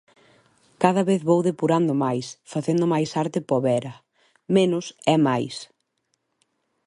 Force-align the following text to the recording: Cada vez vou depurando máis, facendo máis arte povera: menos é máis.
Cada 0.83 1.03
vez 1.09 1.21
vou 1.29 1.39
depurando 1.49 1.93
máis, 2.03 2.25
facendo 2.53 2.85
máis 2.93 3.09
arte 3.23 3.39
povera: 3.51 3.93
menos 4.55 4.85
é 5.13 5.15
máis. 5.27 5.55